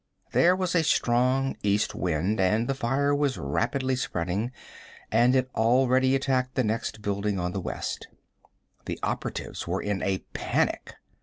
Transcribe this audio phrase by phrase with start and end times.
[0.31, 4.51] There was a strong east wind, and the fire was rapidly spreading,
[5.11, 8.07] and had already attacked the next building on the west.
[8.85, 10.95] The operatives were in a panic.